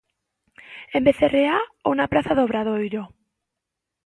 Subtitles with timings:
[0.95, 3.03] En Becerreá ou na Praza do Obradoiro?